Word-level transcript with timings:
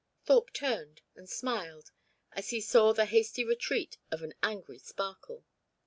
Thorpe 0.23 0.51
turned, 0.51 1.01
and 1.13 1.29
smiled, 1.29 1.91
as 2.31 2.49
he 2.49 2.59
saw 2.59 2.91
the 2.91 3.05
hasty 3.05 3.43
retreat 3.45 3.99
of 4.09 4.23
an 4.23 4.33
angry 4.41 4.79
sparkle. 4.79 5.45